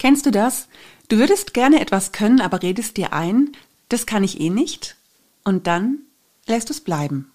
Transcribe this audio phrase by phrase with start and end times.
[0.00, 0.66] Kennst du das?
[1.08, 3.52] Du würdest gerne etwas können, aber redest dir ein,
[3.90, 4.96] das kann ich eh nicht.
[5.44, 5.98] Und dann
[6.46, 7.30] lässt du es bleiben.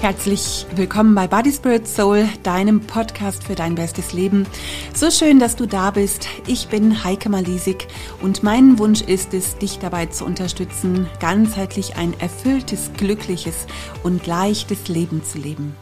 [0.00, 4.46] Herzlich willkommen bei Body Spirit Soul, deinem Podcast für dein bestes Leben.
[4.94, 6.26] So schön, dass du da bist.
[6.46, 7.86] Ich bin Heike Malisik
[8.22, 13.66] und mein Wunsch ist es, dich dabei zu unterstützen, ganzheitlich ein erfülltes, glückliches
[14.02, 15.76] und leichtes Leben zu leben.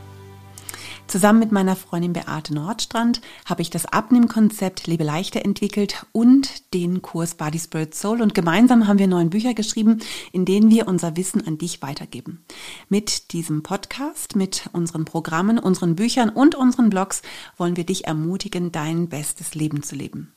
[1.08, 7.00] Zusammen mit meiner Freundin Beate Nordstrand habe ich das Abnehmkonzept Lebe leichter entwickelt und den
[7.00, 10.00] Kurs Body Spirit Soul und gemeinsam haben wir neun Bücher geschrieben,
[10.32, 12.44] in denen wir unser Wissen an dich weitergeben.
[12.90, 17.22] Mit diesem Podcast, mit unseren Programmen, unseren Büchern und unseren Blogs
[17.56, 20.34] wollen wir dich ermutigen, dein bestes Leben zu leben.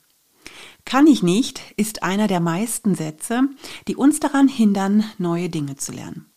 [0.85, 3.41] Kann ich nicht ist einer der meisten Sätze,
[3.89, 6.27] die uns daran hindern, neue Dinge zu lernen.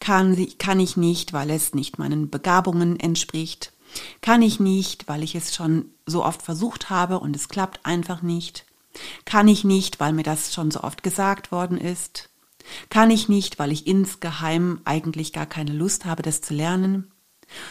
[0.00, 3.73] Kann, kann ich nicht, weil es nicht meinen Begabungen entspricht.
[4.20, 8.22] Kann ich nicht, weil ich es schon so oft versucht habe und es klappt einfach
[8.22, 8.64] nicht.
[9.24, 12.30] Kann ich nicht, weil mir das schon so oft gesagt worden ist.
[12.88, 17.10] Kann ich nicht, weil ich insgeheim eigentlich gar keine Lust habe, das zu lernen.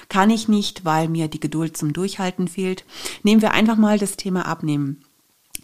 [0.08, 2.86] Kann ich nicht, weil mir die Geduld zum Durchhalten fehlt.
[3.24, 5.04] Nehmen wir einfach mal das Thema Abnehmen.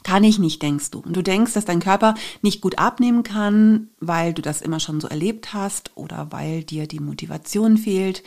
[0.03, 1.00] Kann ich nicht, denkst du.
[1.00, 5.02] Und du denkst, dass dein Körper nicht gut abnehmen kann, weil du das immer schon
[5.02, 8.23] so erlebt hast oder weil dir die Motivation fehlt.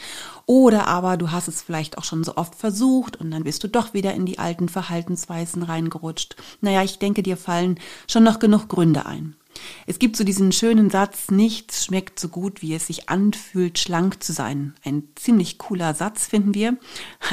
[0.46, 3.68] Oder aber du hast es vielleicht auch schon so oft versucht und dann bist du
[3.68, 6.36] doch wieder in die alten Verhaltensweisen reingerutscht.
[6.60, 9.34] Naja, ich denke, dir fallen schon noch genug Gründe ein.
[9.86, 14.22] Es gibt so diesen schönen Satz, nichts schmeckt so gut, wie es sich anfühlt, schlank
[14.22, 14.74] zu sein.
[14.84, 16.76] Ein ziemlich cooler Satz, finden wir.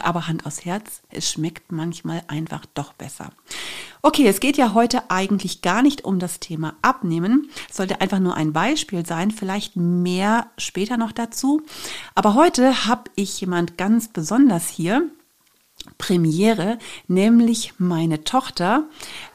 [0.01, 3.31] Aber Hand aus Herz, es schmeckt manchmal einfach doch besser.
[4.01, 7.49] Okay, es geht ja heute eigentlich gar nicht um das Thema Abnehmen.
[7.69, 11.61] Es sollte einfach nur ein Beispiel sein, vielleicht mehr später noch dazu.
[12.15, 15.09] Aber heute habe ich jemand ganz besonders hier.
[15.97, 18.87] Premiere, nämlich meine Tochter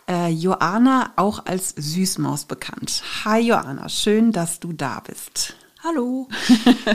[0.08, 3.02] äh, Joanna, auch als Süßmaus bekannt.
[3.24, 5.56] Hi Joanna, schön, dass du da bist.
[5.84, 6.28] Hallo.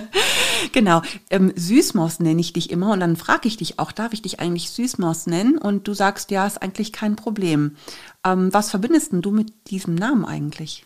[0.72, 4.24] genau, ähm, Süßmaus nenne ich dich immer und dann frage ich dich auch, darf ich
[4.24, 5.60] dich eigentlich Süßmaus nennen?
[5.60, 7.76] Und du sagst, ja, ist eigentlich kein Problem.
[8.26, 10.86] Ähm, was verbindest denn du mit diesem Namen eigentlich?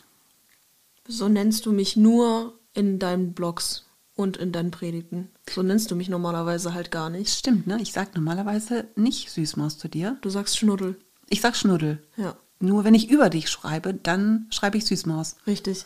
[1.08, 5.30] So nennst du mich nur in deinen Blogs und in deinen Predigten.
[5.50, 7.30] So nennst du mich normalerweise halt gar nicht.
[7.32, 7.80] Stimmt, ne?
[7.82, 10.18] Ich sag normalerweise nicht Süßmaus zu dir.
[10.22, 11.00] Du sagst Schnuddel.
[11.30, 12.04] Ich sag Schnuddel.
[12.16, 12.36] Ja.
[12.60, 15.38] Nur wenn ich über dich schreibe, dann schreibe ich Süßmaus.
[15.48, 15.86] Richtig.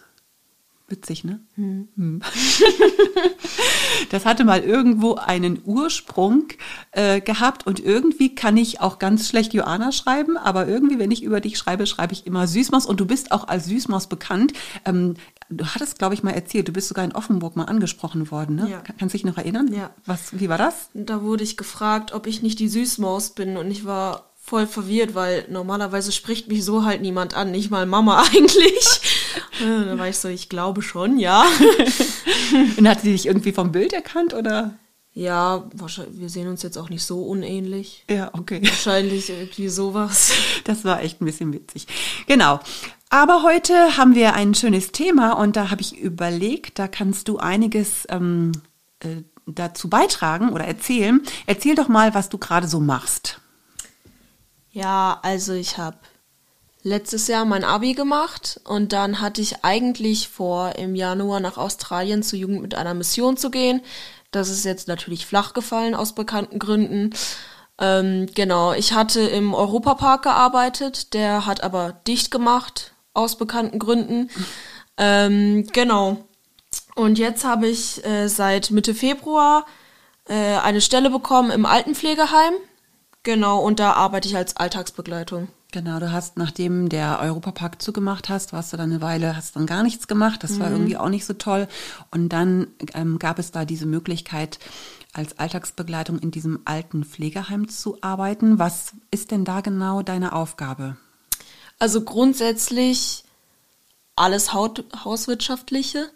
[0.89, 1.41] Witzig, ne?
[1.55, 1.89] Hm.
[1.97, 2.21] hm.
[4.09, 6.47] das hatte mal irgendwo einen Ursprung
[6.93, 11.23] äh, gehabt und irgendwie kann ich auch ganz schlecht Joanna schreiben, aber irgendwie, wenn ich
[11.23, 14.53] über dich schreibe, schreibe ich immer Süßmaus und du bist auch als Süßmaus bekannt.
[14.85, 15.15] Ähm,
[15.49, 18.69] du hattest, glaube ich, mal erzählt, du bist sogar in Offenburg mal angesprochen worden, ne?
[18.69, 18.81] Ja.
[18.81, 19.73] Kannst du dich noch erinnern?
[19.73, 19.91] Ja.
[20.05, 20.89] Was, wie war das?
[20.93, 25.13] Da wurde ich gefragt, ob ich nicht die Süßmaus bin und ich war voll verwirrt,
[25.13, 29.01] weil normalerweise spricht mich so halt niemand an, nicht mal Mama eigentlich.
[29.61, 31.45] Äh, da war ich so, ich glaube schon, ja.
[32.77, 34.77] Und hat sie dich irgendwie vom Bild erkannt oder?
[35.17, 38.05] Ja, wahrscheinlich, wir sehen uns jetzt auch nicht so unähnlich.
[38.07, 38.61] Ja, okay.
[38.63, 40.31] Wahrscheinlich irgendwie sowas.
[40.63, 41.87] Das war echt ein bisschen witzig.
[42.27, 42.59] Genau.
[43.09, 47.39] Aber heute haben wir ein schönes Thema und da habe ich überlegt, da kannst du
[47.39, 48.51] einiges ähm,
[48.99, 51.19] äh, dazu beitragen oder erzählen.
[51.47, 53.41] Erzähl doch mal, was du gerade so machst.
[54.69, 55.97] Ja, also ich habe
[56.83, 62.21] letztes Jahr mein Abi gemacht und dann hatte ich eigentlich vor, im Januar nach Australien
[62.21, 63.81] zur Jugend mit einer Mission zu gehen.
[64.31, 67.11] Das ist jetzt natürlich flach gefallen aus bekannten Gründen.
[67.79, 74.29] Ähm, genau, ich hatte im Europapark gearbeitet, der hat aber dicht gemacht aus bekannten Gründen.
[74.99, 76.25] Ähm, genau.
[76.95, 79.67] Und jetzt habe ich äh, seit Mitte Februar
[80.27, 82.53] äh, eine Stelle bekommen im Altenpflegeheim.
[83.21, 85.49] Genau, und da arbeite ich als Alltagsbegleitung.
[85.71, 89.65] Genau, du hast, nachdem der Europapark zugemacht hast, warst du dann eine Weile, hast dann
[89.65, 90.43] gar nichts gemacht.
[90.43, 90.59] Das mhm.
[90.59, 91.67] war irgendwie auch nicht so toll.
[92.09, 94.59] Und dann ähm, gab es da diese Möglichkeit,
[95.13, 98.59] als Alltagsbegleitung in diesem alten Pflegeheim zu arbeiten.
[98.59, 100.95] Was ist denn da genau deine Aufgabe?
[101.79, 103.25] Also grundsätzlich
[104.15, 106.09] alles Haut Hauswirtschaftliche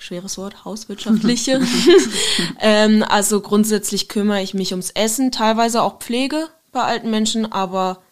[0.00, 1.60] schweres Wort, hauswirtschaftliche.
[2.60, 8.02] ähm, also grundsätzlich kümmere ich mich ums Essen, teilweise auch Pflege bei alten Menschen, aber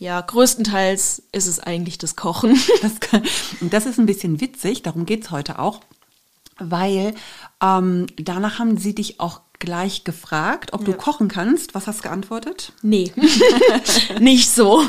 [0.00, 2.58] ja, größtenteils ist es eigentlich das Kochen.
[2.82, 3.22] Das, kann,
[3.60, 5.80] das ist ein bisschen witzig, darum geht's heute auch,
[6.58, 7.14] weil
[7.62, 10.86] ähm, danach haben sie dich auch gleich gefragt, ob ja.
[10.86, 11.74] du kochen kannst.
[11.74, 12.72] Was hast du geantwortet?
[12.80, 13.12] Nee,
[14.20, 14.82] nicht so.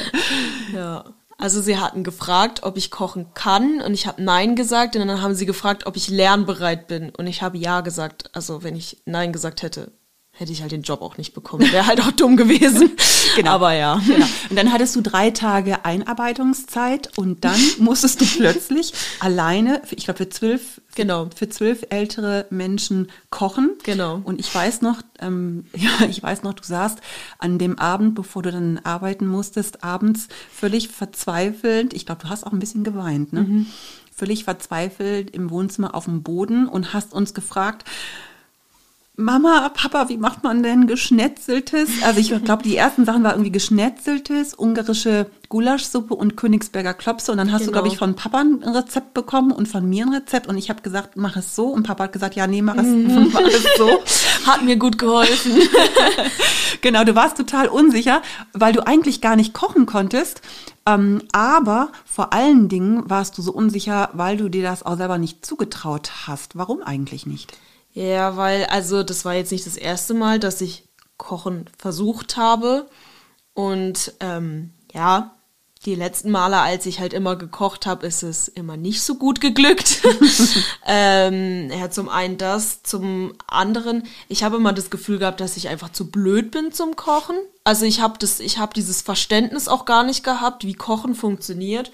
[0.74, 1.04] ja.
[1.38, 5.22] Also sie hatten gefragt, ob ich kochen kann und ich habe Nein gesagt und dann
[5.22, 8.30] haben sie gefragt, ob ich lernbereit bin und ich habe Ja gesagt.
[8.34, 9.90] Also wenn ich Nein gesagt hätte,
[10.36, 11.70] hätte ich halt den Job auch nicht bekommen.
[11.72, 12.92] Wäre halt auch dumm gewesen.
[13.36, 13.52] Genau.
[13.52, 14.00] Aber ja.
[14.06, 14.26] Genau.
[14.50, 20.18] Und dann hattest du drei Tage Einarbeitungszeit und dann musstest du plötzlich alleine, ich glaube
[20.18, 21.28] für zwölf, genau.
[21.34, 23.72] für zwölf ältere Menschen kochen.
[23.82, 24.20] Genau.
[24.22, 26.98] Und ich weiß noch, ähm, ja, ich weiß noch, du saßt
[27.38, 31.92] an dem Abend, bevor du dann arbeiten musstest, abends völlig verzweifelt.
[31.92, 33.40] Ich glaube, du hast auch ein bisschen geweint, ne?
[33.40, 33.66] Mhm.
[34.14, 37.84] Völlig verzweifelt im Wohnzimmer auf dem Boden und hast uns gefragt,
[39.16, 41.88] Mama, Papa, wie macht man denn geschnetzeltes?
[42.02, 47.30] Also ich glaube, die ersten Sachen waren irgendwie geschnetzeltes, ungarische Gulaschsuppe und Königsberger Klopse.
[47.30, 47.66] Und dann hast genau.
[47.66, 50.48] du, glaube ich, von Papa ein Rezept bekommen und von mir ein Rezept.
[50.48, 51.68] Und ich habe gesagt, mach es so.
[51.68, 53.30] Und Papa hat gesagt, ja, nee, mach es, mhm.
[53.32, 53.88] mach es so.
[54.50, 55.62] Hat mir gut geholfen.
[56.80, 58.20] genau, du warst total unsicher,
[58.52, 60.42] weil du eigentlich gar nicht kochen konntest.
[60.86, 65.18] Ähm, aber vor allen Dingen warst du so unsicher, weil du dir das auch selber
[65.18, 66.56] nicht zugetraut hast.
[66.58, 67.56] Warum eigentlich nicht?
[67.94, 70.84] Ja, weil, also das war jetzt nicht das erste Mal, dass ich
[71.16, 72.88] Kochen versucht habe.
[73.54, 75.36] Und ähm, ja,
[75.84, 79.40] die letzten Male, als ich halt immer gekocht habe, ist es immer nicht so gut
[79.40, 80.02] geglückt.
[80.86, 85.68] ähm, ja, zum einen das, zum anderen, ich habe immer das Gefühl gehabt, dass ich
[85.68, 87.36] einfach zu blöd bin zum Kochen.
[87.62, 91.92] Also ich habe das, ich habe dieses Verständnis auch gar nicht gehabt, wie Kochen funktioniert.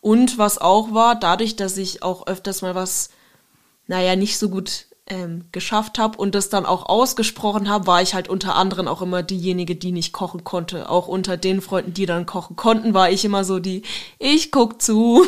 [0.00, 3.10] Und was auch war, dadurch, dass ich auch öfters mal was,
[3.88, 8.14] naja, nicht so gut ähm, geschafft habe und das dann auch ausgesprochen habe, war ich
[8.14, 10.88] halt unter anderem auch immer diejenige, die nicht kochen konnte.
[10.88, 13.82] Auch unter den Freunden, die dann kochen konnten, war ich immer so die,
[14.18, 15.24] ich guck zu.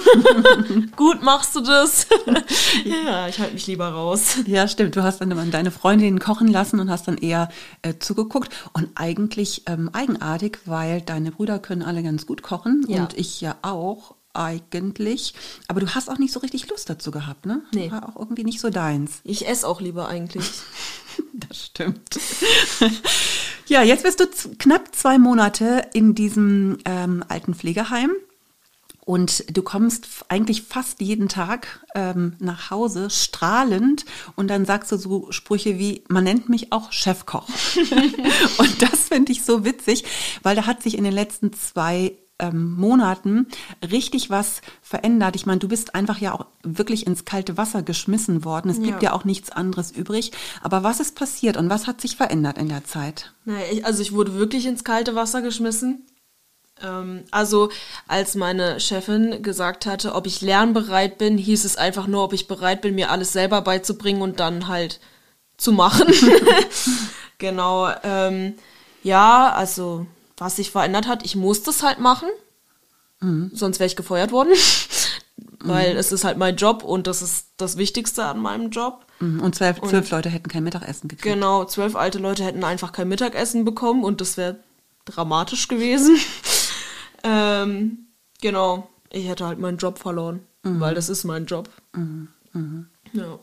[0.97, 2.07] Gut machst du das.
[2.85, 4.39] ja, ich halte mich lieber raus.
[4.47, 4.97] Ja, stimmt.
[4.97, 7.49] Du hast dann immer deine Freundinnen kochen lassen und hast dann eher
[7.83, 8.51] äh, zugeguckt.
[8.73, 13.03] Und eigentlich ähm, eigenartig, weil deine Brüder können alle ganz gut kochen ja.
[13.03, 15.35] und ich ja auch eigentlich.
[15.69, 17.63] Aber du hast auch nicht so richtig Lust dazu gehabt, ne?
[17.73, 17.91] Nee.
[17.91, 19.21] War auch irgendwie nicht so deins.
[19.25, 20.49] Ich esse auch lieber eigentlich.
[21.33, 22.19] das stimmt.
[23.67, 24.27] ja, jetzt bist du
[24.59, 28.13] knapp zwei Monate in diesem ähm, alten Pflegeheim.
[29.05, 34.05] Und du kommst eigentlich fast jeden Tag ähm, nach Hause strahlend
[34.37, 37.49] und dann sagst du so Sprüche wie, man nennt mich auch Chefkoch.
[38.59, 40.05] und das finde ich so witzig,
[40.45, 43.47] weil da hat sich in den letzten zwei ähm, Monaten
[43.89, 45.37] richtig was verändert.
[45.37, 48.69] Ich meine, du bist einfach ja auch wirklich ins kalte Wasser geschmissen worden.
[48.71, 48.85] Es ja.
[48.85, 50.33] gibt ja auch nichts anderes übrig.
[50.61, 53.33] Aber was ist passiert und was hat sich verändert in der Zeit?
[53.45, 56.05] Naja, ich, also ich wurde wirklich ins kalte Wasser geschmissen.
[56.83, 57.71] Ähm, also
[58.09, 62.49] als meine Chefin gesagt hatte, ob ich lernbereit bin, hieß es einfach nur, ob ich
[62.49, 64.99] bereit bin, mir alles selber beizubringen und dann halt
[65.57, 66.13] zu machen.
[67.39, 67.89] genau.
[68.03, 68.55] Ähm,
[69.05, 70.07] ja, also
[70.43, 72.29] was sich verändert hat, ich musste es halt machen.
[73.21, 73.53] Mhm.
[73.55, 74.53] Sonst wäre ich gefeuert worden.
[75.61, 75.99] Weil mhm.
[75.99, 79.07] es ist halt mein Job und das ist das Wichtigste an meinem Job.
[79.21, 79.41] Mhm.
[79.41, 81.23] Und zwölf, zwölf Leute hätten kein Mittagessen gekriegt.
[81.35, 84.59] Genau, zwölf alte Leute hätten einfach kein Mittagessen bekommen und das wäre
[85.05, 86.17] dramatisch gewesen.
[87.23, 88.09] ähm,
[88.41, 90.81] genau, ich hätte halt meinen Job verloren, mhm.
[90.81, 91.69] weil das ist mein Job.
[91.95, 92.29] Mhm.
[92.53, 92.87] Mhm.
[93.13, 93.39] Ja.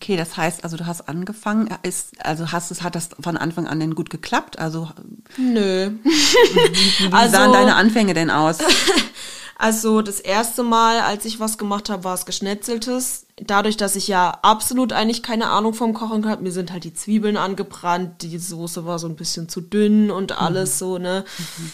[0.00, 3.66] Okay, das heißt, also du hast angefangen, ist, also hast es, hat das von Anfang
[3.66, 4.58] an denn gut geklappt?
[4.58, 4.88] Also
[5.36, 5.90] nö.
[6.04, 8.58] Wie, wie also, sahen deine Anfänge denn aus?
[9.60, 13.26] Also das erste Mal, als ich was gemacht habe, war es geschnetzeltes.
[13.42, 16.94] Dadurch, dass ich ja absolut eigentlich keine Ahnung vom Kochen habe, mir sind halt die
[16.94, 20.36] Zwiebeln angebrannt, die Soße war so ein bisschen zu dünn und mhm.
[20.38, 20.78] alles mhm.
[20.78, 21.24] so, ne?
[21.38, 21.72] Mhm.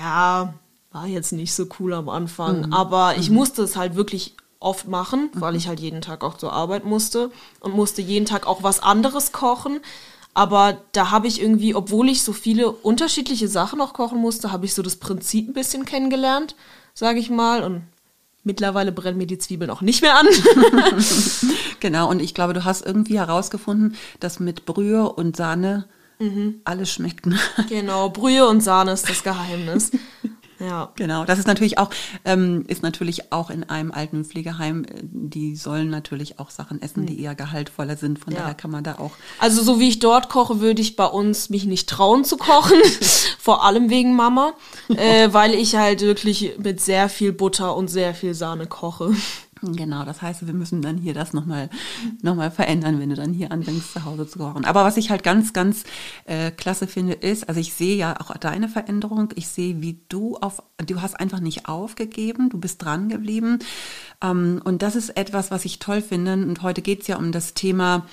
[0.00, 0.54] Ja,
[0.92, 2.72] war jetzt nicht so cool am Anfang, mhm.
[2.72, 3.34] aber ich mhm.
[3.34, 5.58] musste es halt wirklich oft machen, weil mhm.
[5.58, 7.30] ich halt jeden Tag auch zur Arbeit musste
[7.60, 9.80] und musste jeden Tag auch was anderes kochen.
[10.34, 14.66] Aber da habe ich irgendwie, obwohl ich so viele unterschiedliche Sachen auch kochen musste, habe
[14.66, 16.56] ich so das Prinzip ein bisschen kennengelernt,
[16.92, 17.62] sage ich mal.
[17.62, 17.82] Und
[18.42, 20.26] mittlerweile brennen mir die Zwiebeln auch nicht mehr an.
[21.80, 25.86] genau, und ich glaube, du hast irgendwie herausgefunden, dass mit Brühe und Sahne
[26.18, 26.60] mhm.
[26.64, 27.26] alles schmeckt.
[27.26, 27.38] Ne?
[27.68, 29.92] Genau, Brühe und Sahne ist das Geheimnis.
[30.64, 30.92] Ja.
[30.96, 31.24] Genau.
[31.24, 31.90] Das ist natürlich auch,
[32.24, 37.06] ähm, ist natürlich auch in einem alten Pflegeheim, äh, die sollen natürlich auch Sachen essen,
[37.06, 37.24] die hm.
[37.24, 38.18] eher gehaltvoller sind.
[38.18, 38.40] Von ja.
[38.40, 39.12] daher kann man da auch.
[39.38, 42.78] Also so wie ich dort koche, würde ich bei uns mich nicht trauen zu kochen.
[43.38, 44.54] Vor allem wegen Mama.
[44.88, 49.14] äh, weil ich halt wirklich mit sehr viel Butter und sehr viel Sahne koche.
[49.72, 51.70] Genau, das heißt, wir müssen dann hier das nochmal
[52.22, 54.64] noch mal verändern, wenn du dann hier anfängst, zu Hause zu kochen.
[54.64, 55.84] Aber was ich halt ganz, ganz
[56.26, 60.36] äh, klasse finde, ist, also ich sehe ja auch deine Veränderung, ich sehe, wie du
[60.36, 63.58] auf, du hast einfach nicht aufgegeben, du bist dran geblieben.
[64.22, 66.34] Ähm, und das ist etwas, was ich toll finde.
[66.34, 68.06] Und heute geht es ja um das Thema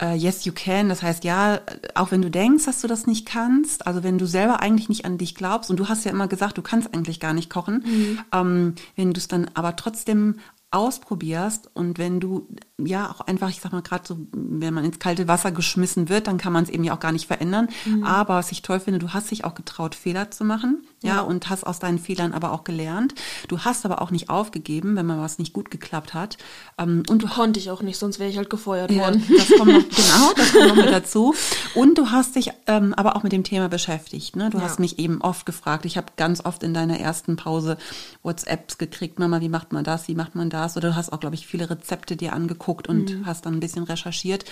[0.00, 0.88] äh, yes, you can.
[0.88, 1.60] Das heißt, ja,
[1.94, 5.04] auch wenn du denkst, dass du das nicht kannst, also wenn du selber eigentlich nicht
[5.04, 7.84] an dich glaubst, und du hast ja immer gesagt, du kannst eigentlich gar nicht kochen,
[7.84, 8.20] mhm.
[8.32, 10.36] ähm, wenn du es dann aber trotzdem
[10.70, 12.46] ausprobierst und wenn du
[12.78, 16.26] ja auch einfach, ich sag mal gerade so, wenn man ins kalte Wasser geschmissen wird,
[16.26, 17.68] dann kann man es eben ja auch gar nicht verändern.
[17.86, 18.04] Mhm.
[18.04, 21.20] Aber was ich toll finde, du hast dich auch getraut, Fehler zu machen, ja, ja,
[21.22, 23.14] und hast aus deinen Fehlern aber auch gelernt.
[23.48, 26.36] Du hast aber auch nicht aufgegeben, wenn mal was nicht gut geklappt hat.
[26.76, 29.24] Ähm, und du konnte ich auch nicht, sonst wäre ich halt gefeuert ja, worden.
[29.36, 31.34] Das kommt noch, genau, das kommt noch mit dazu.
[31.74, 34.36] Und du hast dich ähm, aber auch mit dem Thema beschäftigt.
[34.36, 34.50] Ne?
[34.50, 34.64] Du ja.
[34.64, 35.86] hast mich eben oft gefragt.
[35.86, 37.78] Ich habe ganz oft in deiner ersten Pause
[38.22, 40.57] WhatsApps gekriegt, Mama, wie macht man das, wie macht man das?
[40.58, 43.26] Das oder du hast auch, glaube ich, viele Rezepte dir angeguckt und mhm.
[43.26, 44.44] hast dann ein bisschen recherchiert.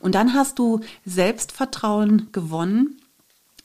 [0.00, 3.00] Und dann hast du Selbstvertrauen gewonnen.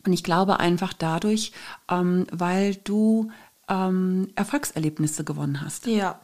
[0.05, 1.51] Und ich glaube einfach dadurch,
[1.89, 3.31] ähm, weil du
[3.67, 5.85] ähm, Erfolgserlebnisse gewonnen hast.
[5.87, 6.19] Ja.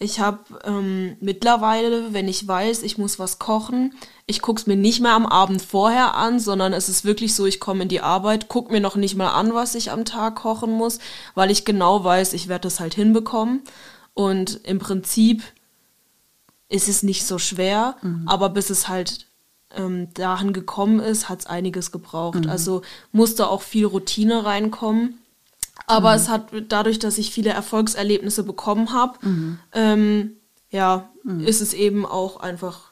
[0.00, 3.94] Ich habe ähm, mittlerweile, wenn ich weiß, ich muss was kochen,
[4.26, 7.46] ich gucke es mir nicht mehr am Abend vorher an, sondern es ist wirklich so,
[7.46, 10.36] ich komme in die Arbeit, gucke mir noch nicht mal an, was ich am Tag
[10.36, 11.00] kochen muss,
[11.34, 13.62] weil ich genau weiß, ich werde das halt hinbekommen.
[14.18, 15.44] Und im Prinzip
[16.68, 18.24] ist es nicht so schwer, mhm.
[18.26, 19.26] aber bis es halt
[19.76, 22.40] ähm, dahin gekommen ist, hat es einiges gebraucht.
[22.40, 22.50] Mhm.
[22.50, 22.82] Also
[23.12, 25.20] musste auch viel Routine reinkommen.
[25.86, 26.16] Aber mhm.
[26.16, 29.58] es hat dadurch, dass ich viele Erfolgserlebnisse bekommen habe, mhm.
[29.72, 30.32] ähm,
[30.70, 31.38] ja, mhm.
[31.46, 32.87] ist es eben auch einfach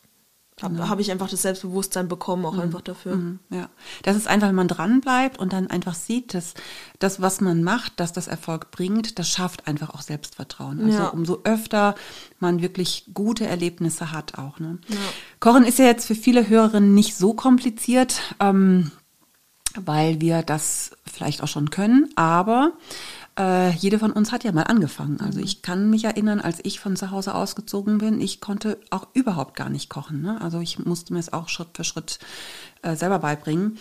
[0.58, 0.88] Genau.
[0.88, 2.60] habe ich einfach das Selbstbewusstsein bekommen, auch mhm.
[2.60, 3.16] einfach dafür.
[3.16, 3.40] Mhm.
[3.50, 3.68] Ja,
[4.04, 6.54] das ist einfach, wenn man dran bleibt und dann einfach sieht, dass
[6.98, 10.80] das, was man macht, dass das Erfolg bringt, das schafft einfach auch Selbstvertrauen.
[10.82, 11.08] Also ja.
[11.08, 11.94] umso öfter
[12.40, 14.58] man wirklich gute Erlebnisse hat auch.
[14.58, 14.78] Ne?
[14.88, 14.96] Ja.
[15.40, 18.92] Kochen ist ja jetzt für viele Hörerinnen nicht so kompliziert, ähm,
[19.78, 22.72] weil wir das vielleicht auch schon können, aber
[23.38, 25.21] äh, jede von uns hat ja mal angefangen.
[25.21, 29.09] Also ich kann mich erinnern, als ich von zu Hause ausgezogen bin, ich konnte auch
[29.12, 30.23] überhaupt gar nicht kochen.
[30.23, 30.40] Ne?
[30.40, 32.19] Also ich musste mir es auch Schritt für Schritt
[32.83, 33.78] äh, selber beibringen.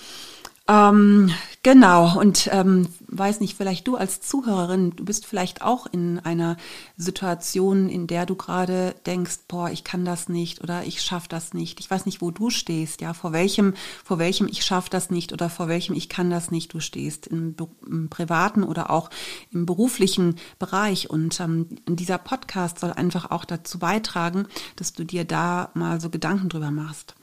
[0.68, 1.30] Ähm,
[1.62, 6.58] genau, und ähm, weiß nicht, vielleicht du als Zuhörerin, du bist vielleicht auch in einer
[6.98, 11.54] Situation, in der du gerade denkst, boah, ich kann das nicht oder ich schaffe das
[11.54, 11.80] nicht.
[11.80, 15.34] Ich weiß nicht, wo du stehst, ja, vor welchem, vor welchem ich schaffe das nicht
[15.34, 17.56] oder vor welchem ich kann das nicht du stehst, im,
[17.86, 19.12] im privaten oder auch
[19.52, 21.12] im beruflichen Bereich.
[21.12, 26.10] Und ähm, dieser Podcast soll einfach auch dazu beitragen, dass du dir da mal so
[26.10, 27.14] Gedanken drüber machst.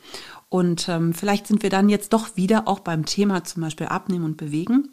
[0.53, 4.27] Und ähm, vielleicht sind wir dann jetzt doch wieder auch beim Thema zum Beispiel Abnehmen
[4.27, 4.91] und Bewegen.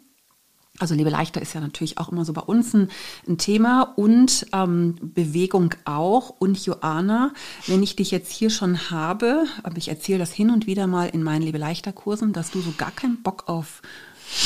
[0.78, 2.88] Also Lebe leichter ist ja natürlich auch immer so bei uns ein,
[3.28, 6.30] ein Thema und ähm, Bewegung auch.
[6.30, 7.34] Und Joana,
[7.66, 11.10] wenn ich dich jetzt hier schon habe, aber ich erzähle das hin und wieder mal
[11.10, 13.82] in meinen Lebe leichter Kursen, dass du so gar keinen Bock auf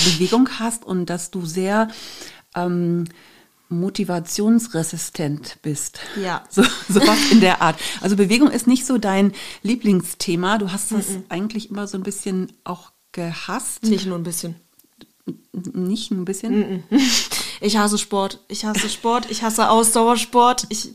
[0.04, 1.86] Bewegung hast und dass du sehr
[2.56, 3.04] ähm,
[3.80, 6.00] motivationsresistent bist.
[6.20, 6.44] Ja.
[6.50, 7.80] So, so was in der Art.
[8.00, 10.58] Also Bewegung ist nicht so dein Lieblingsthema.
[10.58, 13.82] Du hast es eigentlich immer so ein bisschen auch gehasst.
[13.82, 14.54] Nicht nur ein bisschen.
[15.52, 16.84] Nicht nur ein bisschen?
[17.60, 18.40] Ich hasse Sport.
[18.48, 19.30] Ich hasse Sport.
[19.30, 20.66] Ich hasse Ausdauersport.
[20.68, 20.90] Ich,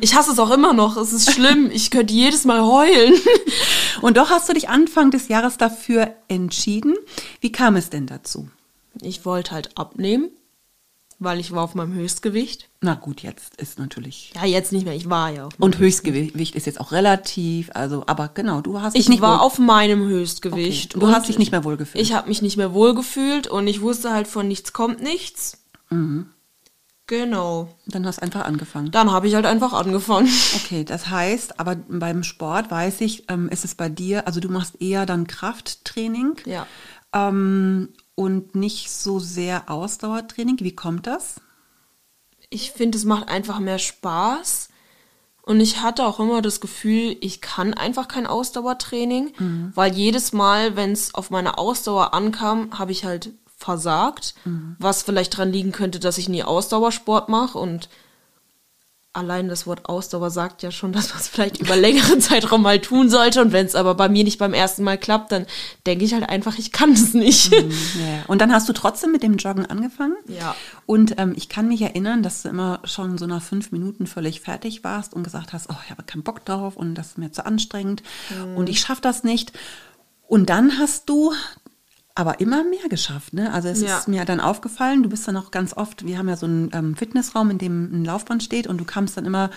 [0.00, 0.98] ich hasse es auch immer noch.
[0.98, 1.70] Es ist schlimm.
[1.72, 3.14] Ich könnte jedes Mal heulen.
[4.02, 6.94] Und doch hast du dich Anfang des Jahres dafür entschieden.
[7.40, 8.50] Wie kam es denn dazu?
[9.00, 10.30] Ich wollte halt abnehmen
[11.18, 12.68] weil ich war auf meinem Höchstgewicht.
[12.80, 14.32] Na gut, jetzt ist natürlich.
[14.34, 14.94] Ja, jetzt nicht mehr.
[14.94, 15.46] Ich war ja.
[15.46, 17.70] Auf Und Höchstgewicht ist jetzt auch relativ.
[17.74, 18.96] Also, aber genau, du hast.
[18.96, 20.94] Ich war auf meinem Höchstgewicht.
[20.94, 21.06] Okay.
[21.06, 22.02] Du hast dich nicht mehr wohlgefühlt.
[22.02, 25.64] Ich habe mich nicht mehr wohlgefühlt und ich wusste halt von nichts kommt nichts.
[25.90, 26.26] Mhm.
[27.06, 27.68] Genau.
[27.86, 28.90] Dann hast du einfach angefangen.
[28.90, 30.28] Dann habe ich halt einfach angefangen.
[30.56, 34.48] Okay, das heißt, aber beim Sport weiß ich, ähm, ist es bei dir, also du
[34.48, 36.36] machst eher dann Krafttraining.
[36.46, 36.66] Ja.
[37.12, 40.58] Ähm, und nicht so sehr Ausdauertraining.
[40.60, 41.40] Wie kommt das?
[42.50, 44.68] Ich finde, es macht einfach mehr Spaß.
[45.42, 49.72] Und ich hatte auch immer das Gefühl, ich kann einfach kein Ausdauertraining, mhm.
[49.74, 54.76] weil jedes Mal, wenn es auf meine Ausdauer ankam, habe ich halt versagt, mhm.
[54.78, 57.90] was vielleicht daran liegen könnte, dass ich nie Ausdauersport mache und
[59.14, 62.80] allein das Wort Ausdauer sagt ja schon, dass man es vielleicht über längeren Zeitraum mal
[62.80, 63.40] tun sollte.
[63.40, 65.46] Und wenn es aber bei mir nicht beim ersten Mal klappt, dann
[65.86, 67.52] denke ich halt einfach, ich kann es nicht.
[67.52, 68.24] Yeah.
[68.26, 70.16] Und dann hast du trotzdem mit dem Joggen angefangen.
[70.26, 70.54] Ja.
[70.86, 74.40] Und ähm, ich kann mich erinnern, dass du immer schon so nach fünf Minuten völlig
[74.40, 77.32] fertig warst und gesagt hast, oh, ich habe keinen Bock drauf und das ist mir
[77.32, 78.56] zu anstrengend mm.
[78.56, 79.52] und ich schaffe das nicht.
[80.26, 81.32] Und dann hast du
[82.16, 83.32] aber immer mehr geschafft.
[83.32, 83.52] Ne?
[83.52, 83.98] Also es ja.
[83.98, 86.70] ist mir dann aufgefallen, du bist dann auch ganz oft, wir haben ja so einen
[86.72, 89.50] ähm, Fitnessraum, in dem ein Laufband steht und du kamst dann immer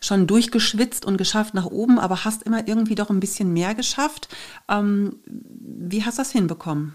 [0.00, 4.28] schon durchgeschwitzt und geschafft nach oben, aber hast immer irgendwie doch ein bisschen mehr geschafft.
[4.68, 6.94] Ähm, wie hast du das hinbekommen?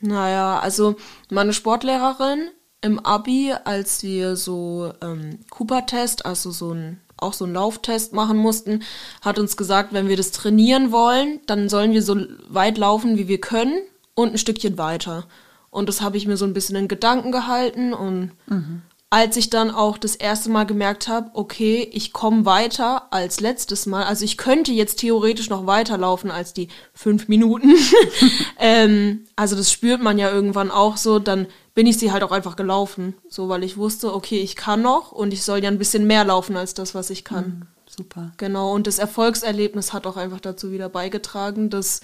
[0.00, 0.96] Naja, also
[1.30, 2.48] meine Sportlehrerin
[2.80, 8.36] im Abi, als wir so ähm, Cooper-Test, also so ein auch so einen Lauftest machen
[8.36, 8.82] mussten,
[9.22, 12.14] hat uns gesagt, wenn wir das trainieren wollen, dann sollen wir so
[12.50, 13.80] weit laufen, wie wir können
[14.16, 15.26] und ein Stückchen weiter.
[15.70, 19.50] Und das habe ich mir so ein bisschen in Gedanken gehalten und mhm als ich
[19.50, 24.04] dann auch das erste Mal gemerkt habe, okay, ich komme weiter als letztes Mal.
[24.04, 27.74] Also ich könnte jetzt theoretisch noch weiterlaufen als die fünf Minuten.
[28.58, 31.20] ähm, also das spürt man ja irgendwann auch so.
[31.20, 33.14] Dann bin ich sie halt auch einfach gelaufen.
[33.28, 36.24] So, weil ich wusste, okay, ich kann noch und ich soll ja ein bisschen mehr
[36.24, 37.44] laufen als das, was ich kann.
[37.44, 38.32] Mhm, super.
[38.38, 38.74] Genau.
[38.74, 42.00] Und das Erfolgserlebnis hat auch einfach dazu wieder beigetragen, dass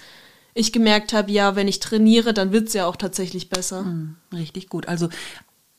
[0.53, 3.83] ich gemerkt habe, ja, wenn ich trainiere, dann wird es ja auch tatsächlich besser.
[3.83, 4.87] Mhm, richtig gut.
[4.87, 5.09] Also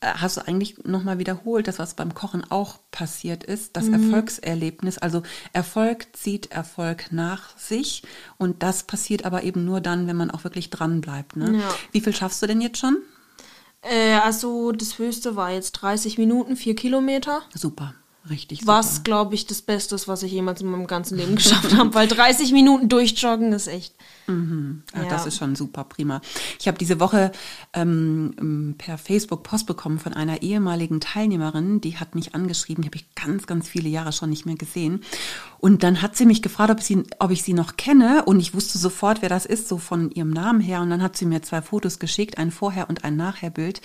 [0.04, 3.94] hast du eigentlich nochmal wiederholt, das, was beim Kochen auch passiert ist, das mhm.
[3.94, 4.98] Erfolgserlebnis.
[4.98, 8.02] Also Erfolg zieht Erfolg nach sich
[8.36, 11.36] und das passiert aber eben nur dann, wenn man auch wirklich dran bleibt.
[11.36, 11.58] Ne?
[11.58, 11.74] Ja.
[11.92, 12.98] Wie viel schaffst du denn jetzt schon?
[13.82, 17.42] Äh, also das höchste war jetzt 30 Minuten, 4 Kilometer.
[17.54, 17.94] Super.
[18.30, 18.72] Richtig super.
[18.72, 21.92] Was, glaube ich, das Beste ist, was ich jemals in meinem ganzen Leben geschafft habe,
[21.94, 23.94] weil 30 Minuten durchjoggen ist echt.
[24.26, 24.82] Mhm.
[24.94, 25.08] Ja, ja.
[25.10, 26.22] Das ist schon super prima.
[26.58, 27.32] Ich habe diese Woche
[27.74, 32.96] ähm, per Facebook Post bekommen von einer ehemaligen Teilnehmerin, die hat mich angeschrieben, die habe
[32.96, 35.02] ich ganz, ganz viele Jahre schon nicht mehr gesehen.
[35.64, 38.52] Und dann hat sie mich gefragt, ob, sie, ob ich sie noch kenne und ich
[38.52, 40.82] wusste sofort, wer das ist, so von ihrem Namen her.
[40.82, 43.80] Und dann hat sie mir zwei Fotos geschickt, ein Vorher- und ein Nachherbild.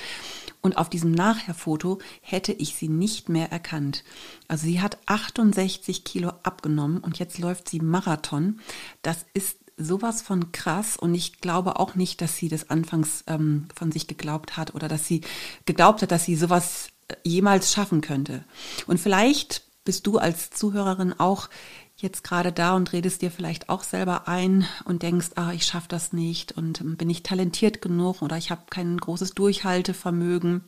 [0.60, 4.04] Und auf diesem Nachherfoto hätte ich sie nicht mehr erkannt.
[4.50, 8.60] Also sie hat 68 Kilo abgenommen und jetzt läuft sie Marathon.
[9.02, 13.70] Das ist sowas von krass und ich glaube auch nicht, dass sie das anfangs ähm,
[13.74, 15.22] von sich geglaubt hat oder dass sie
[15.64, 18.44] geglaubt hat, dass sie sowas äh, jemals schaffen könnte.
[18.86, 21.50] Und vielleicht bist du als Zuhörerin auch
[21.98, 25.88] jetzt gerade da und redest dir vielleicht auch selber ein und denkst, ah, ich schaffe
[25.88, 30.64] das nicht und bin ich talentiert genug oder ich habe kein großes Durchhaltevermögen.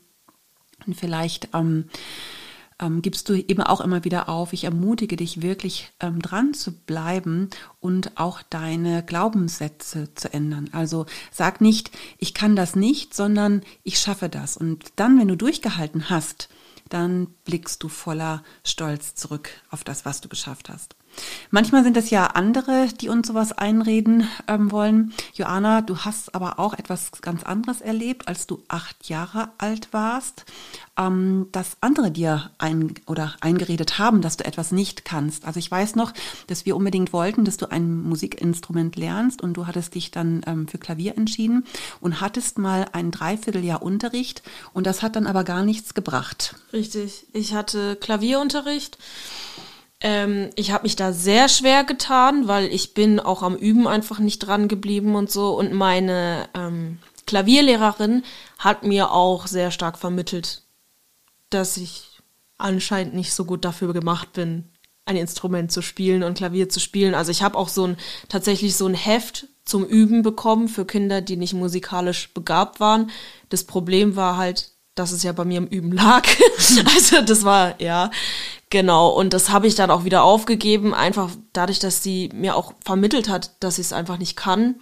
[0.87, 1.85] Und vielleicht ähm,
[2.79, 4.53] ähm, gibst du eben auch immer wieder auf.
[4.53, 10.67] Ich ermutige dich wirklich ähm, dran zu bleiben und auch deine Glaubenssätze zu ändern.
[10.71, 14.57] Also sag nicht, ich kann das nicht, sondern ich schaffe das.
[14.57, 16.49] Und dann, wenn du durchgehalten hast,
[16.93, 20.95] dann blickst du voller Stolz zurück auf das, was du geschafft hast.
[21.49, 25.13] Manchmal sind es ja andere, die uns sowas einreden ähm, wollen.
[25.33, 30.45] Joanna, du hast aber auch etwas ganz anderes erlebt, als du acht Jahre alt warst,
[30.97, 35.45] ähm, dass andere dir ein oder eingeredet haben, dass du etwas nicht kannst.
[35.45, 36.13] Also ich weiß noch,
[36.47, 40.67] dass wir unbedingt wollten, dass du ein Musikinstrument lernst und du hattest dich dann ähm,
[40.67, 41.65] für Klavier entschieden
[41.99, 44.43] und hattest mal ein Dreivierteljahr Unterricht
[44.73, 46.55] und das hat dann aber gar nichts gebracht.
[46.71, 47.25] Richtig.
[47.33, 48.97] Ich hatte Klavierunterricht
[50.01, 54.19] ähm, ich habe mich da sehr schwer getan, weil ich bin auch am Üben einfach
[54.19, 55.57] nicht dran geblieben und so.
[55.57, 58.23] Und meine ähm, Klavierlehrerin
[58.57, 60.63] hat mir auch sehr stark vermittelt,
[61.49, 62.19] dass ich
[62.57, 64.69] anscheinend nicht so gut dafür gemacht bin,
[65.05, 67.15] ein Instrument zu spielen und Klavier zu spielen.
[67.15, 67.97] Also ich habe auch so ein
[68.29, 73.11] tatsächlich so ein Heft zum Üben bekommen für Kinder, die nicht musikalisch begabt waren.
[73.49, 76.27] Das Problem war halt, dass es ja bei mir im Üben lag.
[76.95, 78.11] also das war ja
[78.71, 82.73] Genau, und das habe ich dann auch wieder aufgegeben, einfach dadurch, dass sie mir auch
[82.83, 84.75] vermittelt hat, dass ich es einfach nicht kann,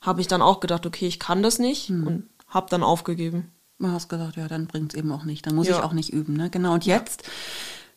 [0.00, 2.06] habe ich dann auch gedacht, okay, ich kann das nicht hm.
[2.06, 3.52] und habe dann aufgegeben.
[3.78, 5.78] Du hast gesagt, ja, dann bringt es eben auch nicht, dann muss ja.
[5.78, 6.34] ich auch nicht üben.
[6.34, 6.50] Ne?
[6.50, 7.22] Genau, und jetzt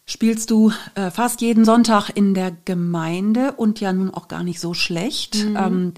[0.05, 4.59] spielst du äh, fast jeden Sonntag in der Gemeinde und ja nun auch gar nicht
[4.59, 5.57] so schlecht, mhm.
[5.57, 5.93] ähm,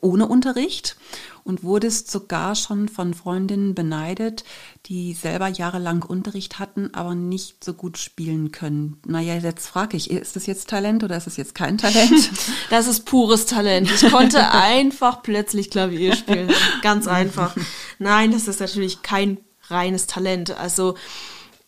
[0.00, 0.96] ohne Unterricht
[1.44, 4.44] und wurdest sogar schon von Freundinnen beneidet,
[4.86, 8.98] die selber jahrelang Unterricht hatten, aber nicht so gut spielen können.
[9.06, 12.30] Naja, jetzt frage ich, ist das jetzt Talent oder ist es jetzt kein Talent?
[12.70, 13.90] Das ist pures Talent.
[13.90, 16.50] Ich konnte einfach plötzlich Klavier spielen.
[16.80, 17.54] Ganz einfach.
[17.98, 20.56] Nein, das ist natürlich kein reines Talent.
[20.58, 20.94] Also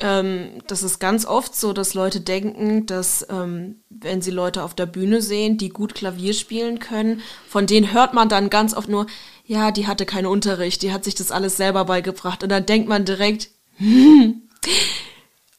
[0.01, 4.75] ähm, das ist ganz oft so, dass Leute denken, dass ähm, wenn sie Leute auf
[4.75, 8.89] der Bühne sehen, die gut Klavier spielen können, von denen hört man dann ganz oft
[8.89, 9.07] nur,
[9.47, 12.43] ja, die hatte keinen Unterricht, die hat sich das alles selber beigebracht.
[12.43, 14.43] Und dann denkt man direkt, hm,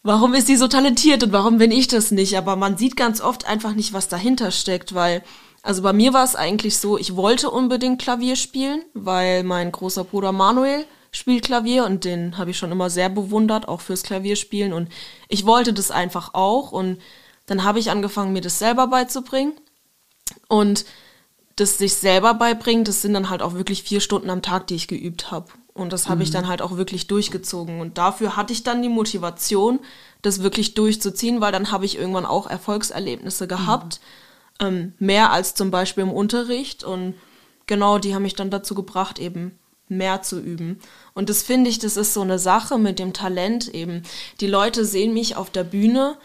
[0.01, 2.37] warum ist die so talentiert und warum bin ich das nicht?
[2.37, 5.23] Aber man sieht ganz oft einfach nicht, was dahinter steckt, weil,
[5.61, 10.03] also bei mir war es eigentlich so, ich wollte unbedingt Klavier spielen, weil mein großer
[10.03, 14.73] Bruder Manuel spielt Klavier und den habe ich schon immer sehr bewundert, auch fürs Klavierspielen
[14.73, 14.89] und
[15.29, 16.99] ich wollte das einfach auch und
[17.45, 19.53] dann habe ich angefangen, mir das selber beizubringen
[20.49, 20.85] und
[21.55, 24.75] das sich selber beibringen, das sind dann halt auch wirklich vier Stunden am Tag, die
[24.75, 25.47] ich geübt habe.
[25.73, 26.21] Und das habe mhm.
[26.23, 27.81] ich dann halt auch wirklich durchgezogen.
[27.81, 29.79] Und dafür hatte ich dann die Motivation,
[30.21, 33.99] das wirklich durchzuziehen, weil dann habe ich irgendwann auch Erfolgserlebnisse gehabt.
[34.61, 34.67] Mhm.
[34.67, 36.83] Ähm, mehr als zum Beispiel im Unterricht.
[36.83, 37.15] Und
[37.67, 40.79] genau, die haben mich dann dazu gebracht, eben mehr zu üben.
[41.13, 44.03] Und das finde ich, das ist so eine Sache mit dem Talent eben.
[44.39, 46.17] Die Leute sehen mich auf der Bühne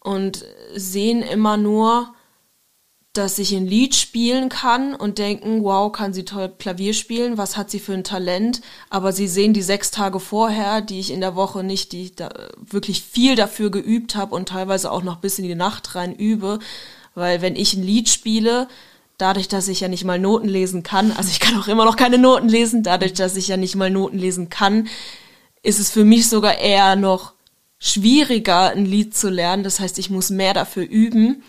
[0.00, 2.14] und sehen immer nur,
[3.18, 7.56] dass ich ein Lied spielen kann und denken, wow, kann sie toll Klavier spielen, was
[7.56, 11.20] hat sie für ein Talent, aber sie sehen die sechs Tage vorher, die ich in
[11.20, 15.16] der Woche nicht, die ich da wirklich viel dafür geübt habe und teilweise auch noch
[15.16, 16.60] bis in die Nacht rein übe,
[17.14, 18.68] weil wenn ich ein Lied spiele,
[19.18, 21.96] dadurch, dass ich ja nicht mal Noten lesen kann, also ich kann auch immer noch
[21.96, 24.88] keine Noten lesen, dadurch, dass ich ja nicht mal Noten lesen kann,
[25.62, 27.32] ist es für mich sogar eher noch
[27.78, 29.62] schwieriger, ein Lied zu lernen.
[29.64, 31.42] Das heißt, ich muss mehr dafür üben.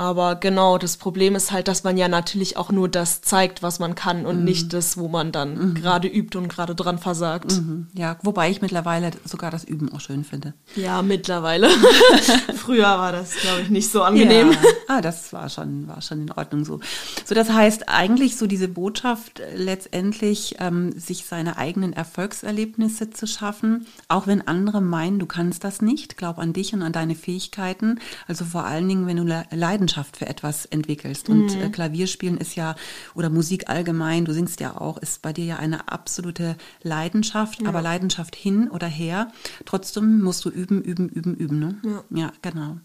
[0.00, 3.80] Aber genau, das Problem ist halt, dass man ja natürlich auch nur das zeigt, was
[3.80, 4.44] man kann und mhm.
[4.44, 5.74] nicht das, wo man dann mhm.
[5.74, 7.52] gerade übt und gerade dran versagt.
[7.52, 7.88] Mhm.
[7.92, 10.54] Ja, wobei ich mittlerweile sogar das Üben auch schön finde.
[10.74, 11.68] Ja, mittlerweile.
[12.56, 14.52] Früher war das, glaube ich, nicht so angenehm.
[14.52, 14.58] Ja.
[14.88, 16.80] Ah, das war schon, war schon in Ordnung so.
[17.26, 23.26] So, das heißt eigentlich so diese Botschaft äh, letztendlich, ähm, sich seine eigenen Erfolgserlebnisse zu
[23.26, 26.16] schaffen, auch wenn andere meinen, du kannst das nicht.
[26.16, 28.00] Glaub an dich und an deine Fähigkeiten.
[28.26, 31.28] Also vor allen Dingen, wenn du leidest Leidenschaft für etwas entwickelst.
[31.28, 31.62] Und mhm.
[31.62, 32.76] äh, Klavierspielen ist ja,
[33.14, 37.68] oder Musik allgemein, du singst ja auch, ist bei dir ja eine absolute Leidenschaft, ja.
[37.68, 39.32] aber Leidenschaft hin oder her.
[39.64, 41.58] Trotzdem musst du üben, üben, üben, üben.
[41.58, 41.76] Ne?
[41.84, 42.04] Ja.
[42.10, 42.76] ja, genau.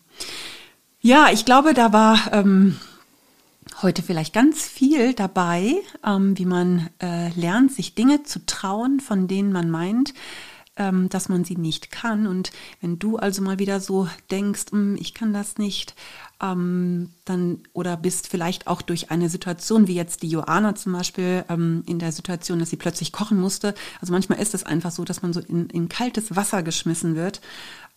[1.02, 2.78] Ja, ich glaube, da war ähm,
[3.82, 9.28] heute vielleicht ganz viel dabei, ähm, wie man äh, lernt, sich Dinge zu trauen, von
[9.28, 10.14] denen man meint,
[10.78, 12.28] ähm, dass man sie nicht kann.
[12.28, 15.96] Und wenn du also mal wieder so denkst, hm, ich kann das nicht,
[16.42, 21.46] ähm, dann oder bist vielleicht auch durch eine Situation wie jetzt die Joana zum Beispiel
[21.50, 23.74] ähm, in der Situation, dass sie plötzlich kochen musste.
[24.02, 27.42] Also manchmal ist es einfach so, dass man so in, in kaltes Wasser geschmissen wird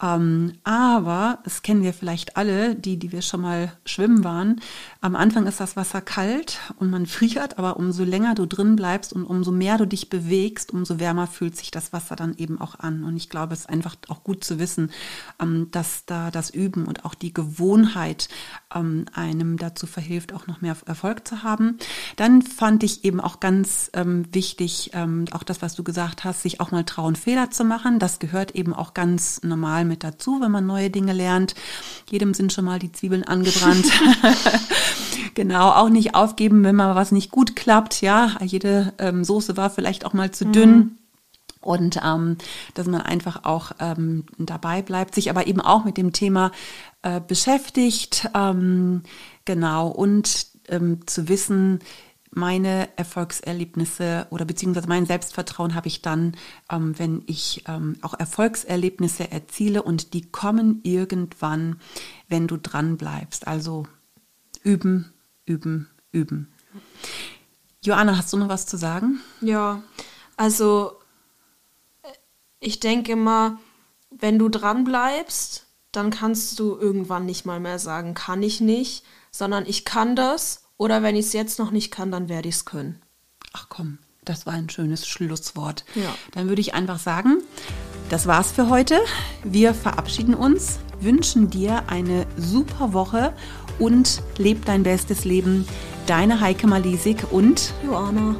[0.01, 4.61] ähm, aber, das kennen wir vielleicht alle, die, die wir schon mal schwimmen waren,
[5.01, 9.13] am Anfang ist das Wasser kalt und man friert, aber umso länger du drin bleibst
[9.13, 12.79] und umso mehr du dich bewegst, umso wärmer fühlt sich das Wasser dann eben auch
[12.79, 13.03] an.
[13.03, 14.93] Und ich glaube, es ist einfach auch gut zu wissen,
[15.41, 18.29] ähm, dass da das Üben und auch die Gewohnheit
[18.75, 21.79] ähm, einem dazu verhilft, auch noch mehr Erfolg zu haben.
[22.17, 26.43] Dann fand ich eben auch ganz ähm, wichtig, ähm, auch das, was du gesagt hast,
[26.43, 27.99] sich auch mal trauen, Fehler zu machen.
[27.99, 31.55] Das gehört eben auch ganz normal mit dazu, wenn man neue Dinge lernt.
[32.11, 33.87] Jedem sind schon mal die Zwiebeln angebrannt.
[35.35, 38.01] genau, auch nicht aufgeben, wenn mal was nicht gut klappt.
[38.03, 40.53] Ja, jede ähm, Soße war vielleicht auch mal zu mhm.
[40.53, 40.99] dünn.
[41.61, 42.37] Und ähm,
[42.75, 46.53] dass man einfach auch ähm, dabei bleibt, sich aber eben auch mit dem Thema
[47.03, 48.29] äh, beschäftigt.
[48.35, 49.03] Ähm,
[49.45, 51.81] genau, und ähm, zu wissen,
[52.31, 56.37] meine Erfolgserlebnisse oder beziehungsweise mein Selbstvertrauen habe ich dann,
[56.71, 61.81] ähm, wenn ich ähm, auch Erfolgserlebnisse erziele und die kommen irgendwann,
[62.29, 63.47] wenn du dran bleibst.
[63.47, 63.87] Also
[64.63, 65.13] üben,
[65.47, 66.53] üben, üben.
[67.83, 69.21] Joanna, hast du noch was zu sagen?
[69.41, 69.83] Ja,
[70.37, 70.93] also
[72.61, 73.59] ich denke immer,
[74.11, 79.05] wenn du dran bleibst, dann kannst du irgendwann nicht mal mehr sagen, kann ich nicht,
[79.31, 82.57] sondern ich kann das oder wenn ich es jetzt noch nicht kann, dann werde ich
[82.57, 83.03] es können.
[83.53, 85.85] Ach komm, das war ein schönes Schlusswort.
[85.95, 86.15] Ja.
[86.33, 87.43] Dann würde ich einfach sagen,
[88.11, 89.01] das war's für heute.
[89.45, 93.35] Wir verabschieden uns, wünschen dir eine super Woche
[93.79, 95.67] und leb dein bestes Leben.
[96.07, 98.37] Deine Heike Malisik und Joana.